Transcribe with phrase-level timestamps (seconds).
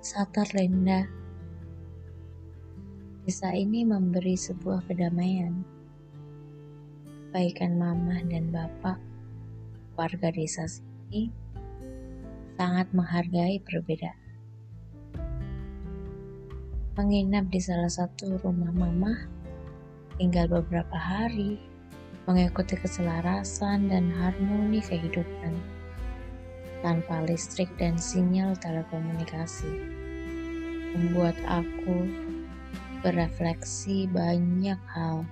[0.00, 1.04] Satarlenda.
[3.20, 5.60] Desa ini memberi sebuah kedamaian.
[7.28, 8.96] Kebaikan mama dan bapak
[10.00, 11.28] warga desa sini
[12.56, 14.16] sangat menghargai perbedaan.
[16.96, 19.28] Menginap di salah satu rumah mama
[20.16, 21.60] tinggal beberapa hari
[22.24, 25.60] mengikuti keselarasan dan harmoni kehidupan
[26.80, 29.70] tanpa listrik dan sinyal telekomunikasi.
[30.96, 32.08] Membuat aku
[33.00, 35.24] berefleksi banyak hal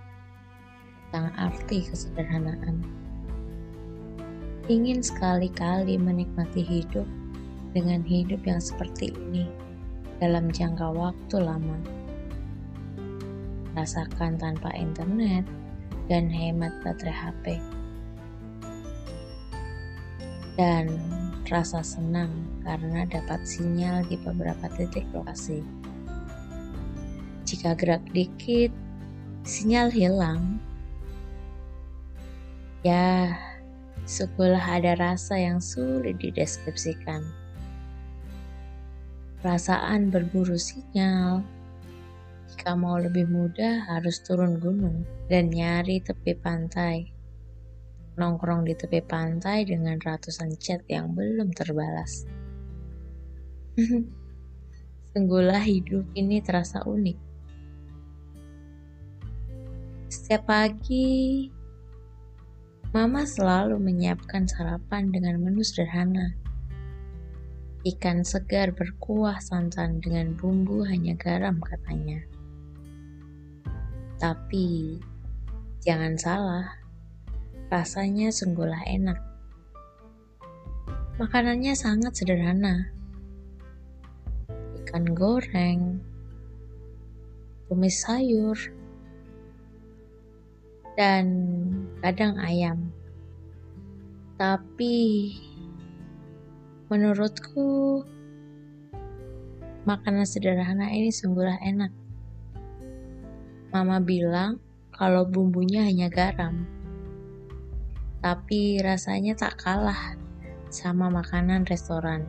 [1.09, 2.85] tentang arti kesederhanaan.
[4.69, 7.09] Ingin sekali-kali menikmati hidup
[7.73, 9.49] dengan hidup yang seperti ini
[10.21, 11.79] dalam jangka waktu lama.
[13.73, 15.49] Rasakan tanpa internet
[16.13, 17.45] dan hemat baterai HP.
[20.59, 20.91] Dan
[21.49, 22.31] rasa senang
[22.63, 25.65] karena dapat sinyal di beberapa titik lokasi.
[27.49, 28.69] Jika gerak dikit,
[29.45, 30.61] sinyal hilang.
[32.85, 33.33] Ya,
[34.05, 37.25] syukurlah ada rasa yang sulit dideskripsikan.
[39.41, 41.41] Perasaan berburu sinyal.
[42.53, 47.18] Jika mau lebih mudah harus turun gunung dan nyari tepi pantai
[48.19, 52.27] nongkrong di tepi pantai dengan ratusan chat yang belum terbalas.
[55.15, 57.19] Sungguhlah hidup ini terasa unik.
[60.11, 61.47] Setiap pagi,
[62.89, 66.33] Mama selalu menyiapkan sarapan dengan menu sederhana.
[67.85, 72.25] Ikan segar berkuah santan dengan bumbu hanya garam katanya.
[74.17, 74.97] Tapi,
[75.85, 76.65] jangan salah,
[77.69, 79.21] Rasanya sungguhlah enak.
[81.21, 82.89] Makanannya sangat sederhana.
[84.81, 86.01] Ikan goreng,
[87.69, 88.57] tumis sayur,
[90.97, 91.29] dan
[92.01, 92.89] kadang ayam.
[94.41, 95.37] Tapi
[96.89, 98.01] menurutku
[99.85, 101.93] makanan sederhana ini sungguhlah enak.
[103.77, 104.57] Mama bilang
[104.89, 106.78] kalau bumbunya hanya garam
[108.29, 110.13] tapi rasanya tak kalah
[110.69, 112.29] sama makanan restoran.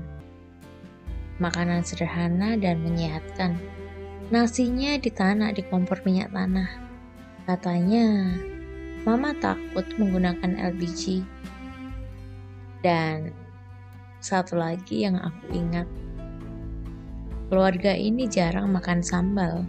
[1.44, 3.60] Makanan sederhana dan menyehatkan.
[4.32, 6.72] Nasinya ditanak di kompor minyak tanah.
[7.44, 8.32] Katanya,
[9.04, 11.20] Mama takut menggunakan LPG.
[12.80, 13.36] Dan
[14.24, 15.88] satu lagi yang aku ingat,
[17.52, 19.68] keluarga ini jarang makan sambal.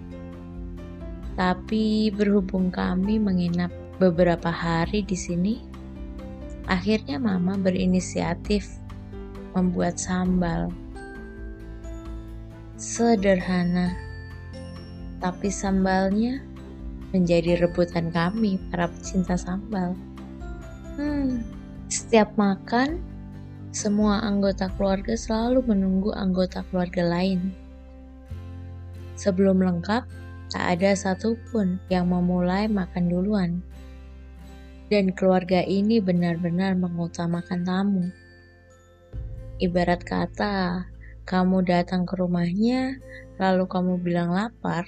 [1.34, 5.69] Tapi berhubung kami menginap beberapa hari di sini,
[6.69, 8.69] Akhirnya mama berinisiatif
[9.56, 10.69] membuat sambal.
[12.81, 13.93] Sederhana,
[15.20, 16.41] tapi sambalnya
[17.12, 19.93] menjadi rebutan kami para pecinta sambal.
[20.97, 21.44] Hmm,
[21.93, 23.03] setiap makan,
[23.70, 27.53] semua anggota keluarga selalu menunggu anggota keluarga lain.
[29.20, 30.09] Sebelum lengkap,
[30.50, 33.60] tak ada satupun yang memulai makan duluan
[34.90, 38.04] dan keluarga ini benar-benar mengutamakan tamu.
[39.62, 40.82] Ibarat kata,
[41.22, 42.98] kamu datang ke rumahnya,
[43.38, 44.82] lalu kamu bilang lapar,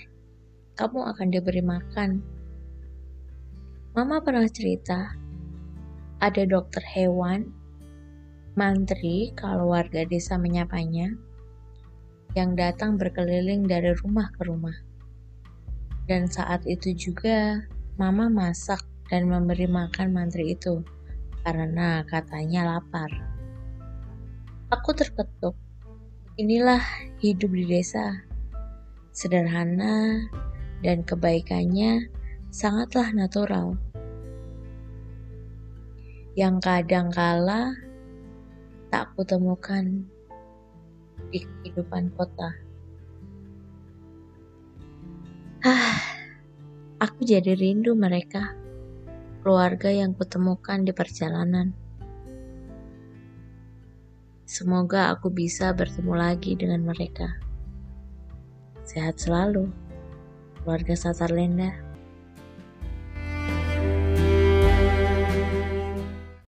[0.75, 2.19] kamu akan diberi makan.
[3.95, 5.15] Mama pernah cerita,
[6.19, 7.47] ada dokter hewan,
[8.59, 11.15] mantri kalau warga desa menyapanya,
[12.35, 14.75] yang datang berkeliling dari rumah ke rumah.
[16.11, 17.63] Dan saat itu juga,
[18.01, 20.81] Mama masak dan memberi makan mantri itu
[21.45, 23.13] karena katanya lapar.
[24.73, 25.53] Aku terketuk.
[26.41, 26.81] Inilah
[27.21, 28.25] hidup di desa.
[29.13, 30.17] Sederhana
[30.81, 32.09] dan kebaikannya
[32.49, 33.77] sangatlah natural.
[36.33, 37.77] Yang kadang kala
[38.89, 40.09] tak kutemukan
[41.29, 42.49] di kehidupan kota.
[45.61, 46.01] Ah,
[46.97, 48.62] aku jadi rindu mereka
[49.43, 51.75] keluarga yang kutemukan di perjalanan.
[54.47, 57.43] Semoga aku bisa bertemu lagi dengan mereka.
[58.87, 59.67] Sehat selalu,
[60.63, 61.92] keluarga Satarlenda.